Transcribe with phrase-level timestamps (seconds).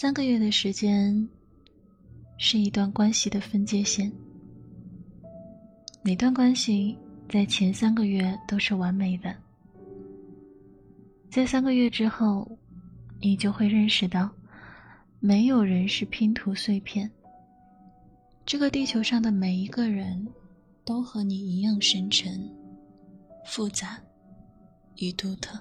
[0.00, 1.28] 三个月的时间
[2.36, 4.12] 是一段关系的分界线。
[6.02, 6.96] 每段关系
[7.28, 9.34] 在前三个月都是完美的，
[11.28, 12.48] 在三个月之后，
[13.20, 14.30] 你就会认识到，
[15.18, 17.10] 没有人是拼图碎片。
[18.46, 20.28] 这个地球上的每一个人，
[20.84, 22.48] 都和你一样深沉、
[23.44, 23.98] 复杂
[24.98, 25.58] 与独特。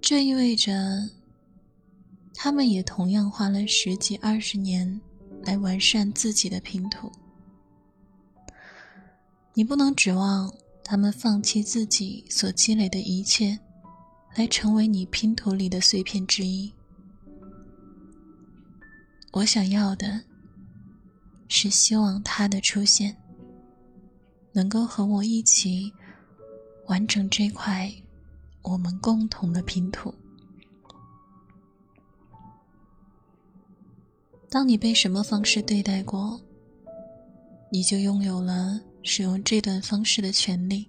[0.00, 0.72] 这意味着，
[2.42, 4.98] 他们也同样花了十几二十年
[5.42, 7.12] 来完善自己的拼图。
[9.52, 10.50] 你不能指望
[10.82, 13.58] 他们放弃自己所积累的一切，
[14.36, 16.72] 来成为你拼图里的碎片之一。
[19.32, 20.22] 我想要的，
[21.46, 23.14] 是希望他的出现，
[24.52, 25.92] 能够和我一起
[26.86, 27.92] 完成这块
[28.62, 30.14] 我们共同的拼图。
[34.50, 36.38] 当你被什么方式对待过，
[37.70, 38.80] 你就拥有了。
[39.02, 40.86] 使用这段方式的权利，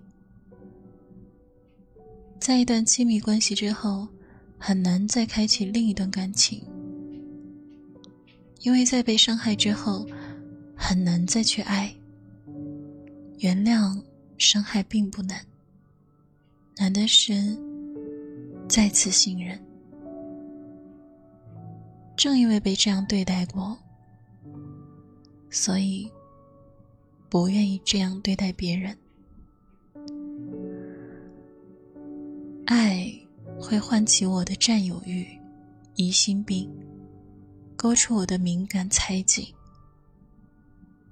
[2.37, 4.05] 在一段亲密关系之后，
[4.57, 6.61] 很难再开启另一段感情，
[8.59, 10.05] 因为在被伤害之后，
[10.75, 11.95] 很难再去爱。
[13.37, 13.97] 原谅
[14.37, 15.39] 伤害并不难，
[16.75, 17.57] 难的是
[18.67, 19.57] 再次信任。
[22.15, 23.77] 正因为被这样对待过，
[25.49, 26.11] 所以。
[27.29, 28.97] 不愿意这样对待别人，
[32.65, 33.09] 爱
[33.57, 35.25] 会唤起我的占有欲、
[35.95, 36.69] 疑心病，
[37.77, 39.55] 勾出我的敏感猜忌。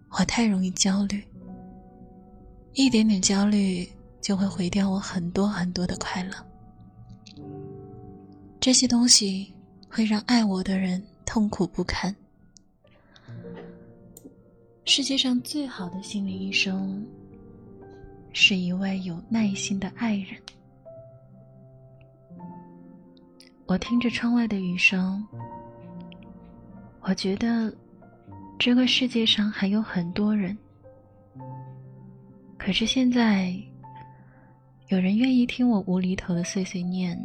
[0.10, 1.24] 我太容易焦虑，
[2.74, 3.88] 一点点焦虑
[4.20, 6.34] 就会毁掉我很多很多的快乐。
[8.60, 9.54] 这些东西
[9.90, 12.16] 会让爱我的人痛苦不堪。
[14.86, 17.06] 世界上最好的心理医生，
[18.34, 20.28] 是一位有耐心的爱人。
[23.66, 25.24] 我听着窗外的雨声，
[27.02, 27.72] 我觉得
[28.58, 30.58] 这个世界上还有很多人。
[32.58, 33.56] 可是现在，
[34.88, 37.18] 有人愿意听我无厘头的碎碎念。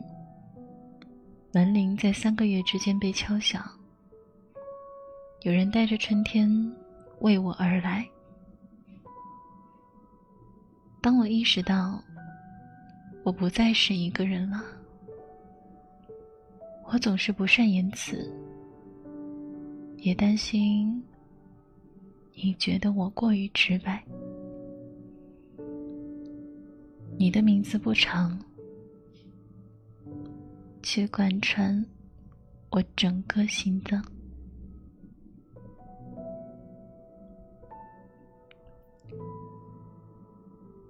[1.55, 3.65] 门铃在三个月之间被敲响，
[5.43, 6.51] 有人带着春天。
[7.21, 8.07] 为我而来。
[11.01, 12.03] 当我意识到
[13.23, 14.61] 我不再是一个人了，
[16.87, 18.31] 我总是不善言辞，
[19.99, 21.03] 也担心
[22.35, 24.05] 你觉得我过于直白。
[27.17, 28.39] 你的名字不长，
[30.85, 31.83] 去贯穿
[32.69, 34.05] 我整个心脏。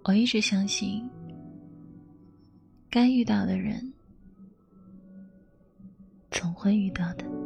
[0.03, 1.09] 我一直相信，
[2.91, 3.94] 该遇到的人，
[6.32, 7.44] 总会遇到的。